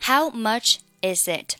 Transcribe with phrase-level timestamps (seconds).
[0.00, 1.57] How much is it?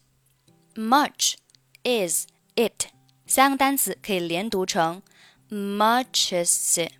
[0.75, 1.35] Much
[1.83, 2.87] is it
[3.25, 5.01] 三个单词可以连读成
[5.49, 6.93] much is it,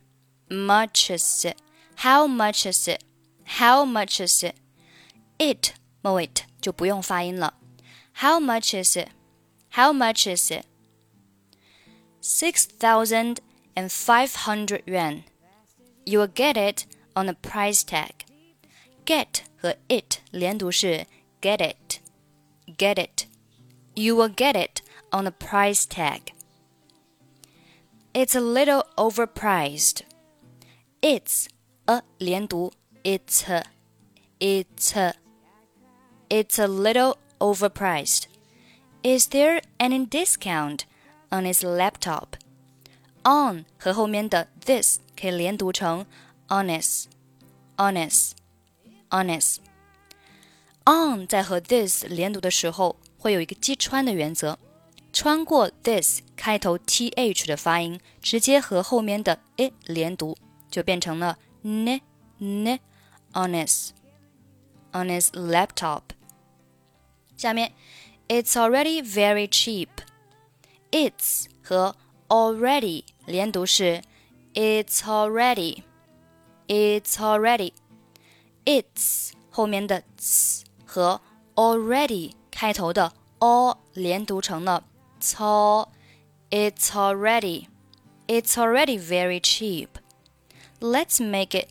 [0.49, 1.57] much is it.
[1.97, 3.01] How much is it?
[3.59, 4.55] How much is it?
[5.37, 7.53] It 末尾就不用发音了。
[8.13, 9.07] How much is it?
[9.71, 10.65] How much is it?
[12.21, 13.37] Six thousand
[13.75, 15.23] and five hundred yuan.
[16.05, 18.25] You will get it on a price tag.
[19.05, 21.07] Get 和 it 连读是
[21.40, 22.00] get it,
[22.76, 23.26] get it.
[23.94, 26.32] You will get it on a price tag.
[28.12, 30.02] It's a little overpriced.
[31.02, 31.48] It's
[31.86, 32.72] a 连读
[33.06, 33.62] it's a,
[34.40, 35.14] it's a,
[36.28, 38.26] it's a little overpriced.
[39.04, 40.86] Is there any discount
[41.30, 42.36] on his laptop?
[43.24, 46.04] On 和后面的 this 可以连读成
[46.48, 47.04] honest,
[47.76, 48.32] honest,
[49.10, 49.58] honest.
[50.90, 54.58] On 在和 this 连读的时候，会有一个击穿的原则，
[55.12, 60.36] 穿过 this 开头 th 的发音，直接和后面的 it 连读，
[60.70, 62.00] 就变成了 n
[62.38, 62.78] n
[63.32, 63.90] on his
[64.92, 66.02] on his laptop.
[67.36, 67.72] 下面
[68.28, 69.88] It's already very cheap.
[70.90, 71.96] It's 和
[72.28, 74.02] already 连读是
[74.54, 75.82] It's already.
[76.68, 77.72] It's already.
[78.64, 81.20] It's 后面的 s 和
[81.54, 84.84] already 开头的 all 连读成了
[85.20, 85.88] tall.
[86.50, 87.66] It's already.
[88.26, 89.88] It's already very cheap.
[90.80, 91.68] Let's make it.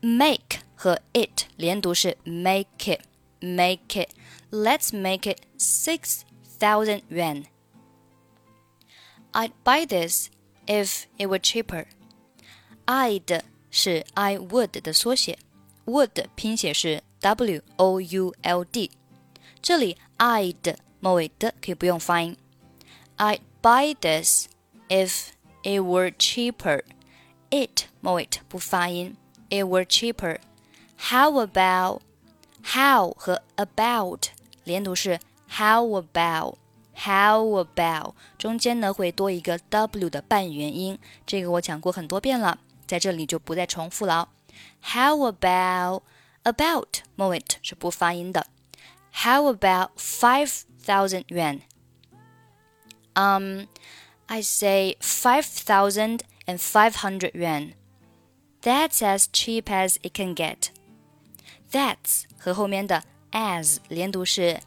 [0.00, 3.00] Make 和 it 连读是 make it.
[3.40, 4.10] Make it.
[4.50, 7.46] Let's make it 6,000 yuan.
[9.32, 10.30] I'd buy this
[10.66, 11.86] if it were cheaper.
[12.86, 15.38] I'd 是 I would 的缩写，
[15.84, 18.90] would 拼写是 W O U L D，
[19.60, 22.36] 这里 I'd 末尾的可以不用发音。
[23.16, 24.48] I'd buy this
[24.88, 25.28] if
[25.62, 26.82] it were cheaper.
[27.50, 29.16] It 末尾不发音，
[29.48, 30.38] it were cheaper.
[30.98, 32.00] How about
[32.62, 34.28] how 和 about
[34.64, 36.56] 连读是 how about
[36.94, 44.28] how about 中间呢会多一个 w 的半元音，这个我讲过很多遍了，在这里就不再重复了。
[44.82, 46.02] How about
[46.44, 48.46] about 末尾是不发音的。
[49.12, 51.62] How about five thousand yuan?
[53.14, 53.68] Um,
[54.26, 57.74] I say five thousand and five hundred yuan.
[58.62, 60.68] That's as cheap as it can get.
[61.70, 64.60] That's 和后面的 as 连读是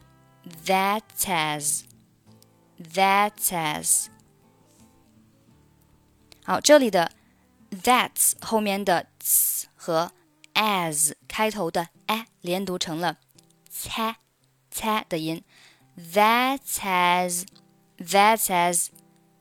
[0.66, 1.82] that as
[2.94, 4.06] that as。
[6.44, 7.12] 好，这里的
[7.70, 10.10] that's 后面的 s 和
[10.55, 13.19] as 开头的 a 连读成了
[13.69, 13.91] c
[14.71, 15.43] c 的音。
[15.97, 17.45] That's as
[17.97, 18.87] that's as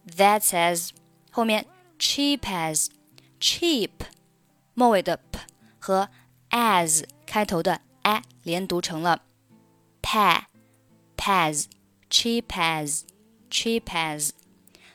[0.07, 0.91] that's as
[1.31, 1.67] 后面
[1.99, 2.89] cheap as
[3.41, 3.91] cheap
[4.75, 5.41] 末尾的 p
[5.79, 6.11] 和
[6.51, 9.23] as 开头的 a 连读成了
[10.03, 10.45] pa
[11.17, 11.65] pas
[12.11, 13.03] cheap as
[13.51, 14.31] cheap as，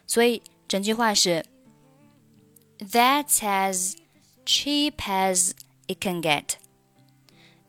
[0.05, 1.45] 所以整句话是
[2.79, 3.95] That's as
[4.45, 5.51] cheap as
[5.88, 6.58] it can get.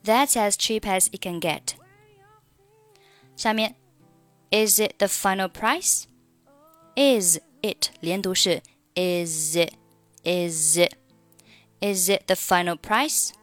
[0.03, 1.75] That's as cheap as it can get.
[3.35, 3.75] 下面
[4.51, 6.05] Is it the final price?
[6.95, 8.61] Is it 连读是
[8.95, 9.73] Is it
[10.23, 10.93] Is it
[11.81, 13.33] Is it the final price?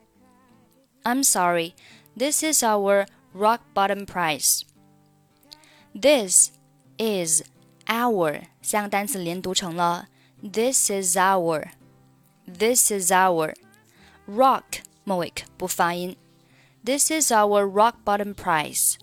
[1.05, 1.75] I'm sorry,
[2.17, 4.65] this is our rock bottom price.
[5.95, 6.53] This
[6.99, 7.43] is
[7.87, 10.09] our 三个单词连读成了
[10.43, 11.69] This is our.
[12.47, 13.55] This is our.
[14.27, 16.17] Rock 末尾不发音。
[16.85, 18.97] This is our rock bottom price.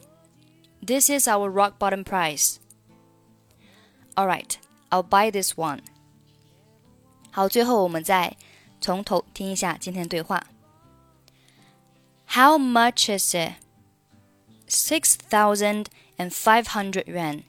[0.85, 2.57] This is our rock bottom price.
[4.15, 4.55] All right,
[4.89, 5.81] I'll buy this one.
[7.31, 8.35] 好，最后我们再
[8.81, 10.45] 从头听一下今天的对话。
[12.33, 13.53] how much is it?
[14.67, 15.87] Six thousand
[16.17, 17.43] and five hundred yuan.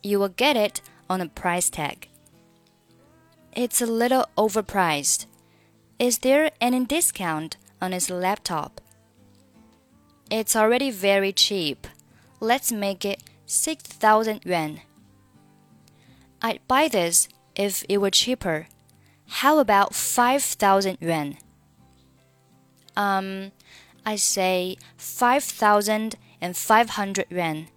[0.00, 2.08] You will get it on a price tag.
[3.52, 5.25] It's a little overpriced.
[5.99, 8.79] Is there any discount on his laptop?
[10.29, 11.87] It's already very cheap.
[12.39, 14.81] Let's make it 6,000 yuan.
[16.39, 18.67] I'd buy this if it were cheaper.
[19.27, 21.39] How about 5,000 yuan?
[22.95, 23.51] Um,
[24.05, 27.69] I say 5,500 yuan.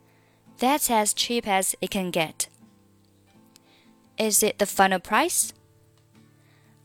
[0.59, 2.49] That's as cheap as it can get.
[4.19, 5.55] Is it the final price?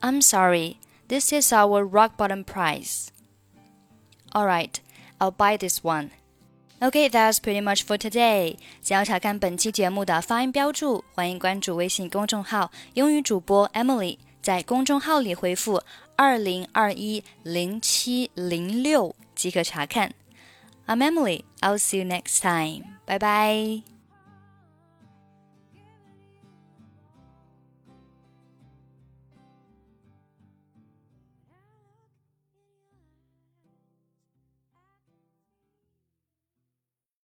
[0.02, 3.09] I'm sorry, this is our rock bottom price.
[4.35, 4.81] Alright,
[5.19, 6.11] I'll buy this one.
[6.81, 8.57] Okay, that's pretty much for today.
[8.81, 14.19] 想要查看本期节目的发音标注，欢迎关注微信公众号“英语主播 Emily”。
[14.41, 15.83] 在公众号里回复“
[16.17, 20.15] 二零二一零七零六”即可查看。
[20.87, 21.45] I'm Emily.
[21.61, 22.85] I'll see you next time.
[23.05, 23.94] Bye bye.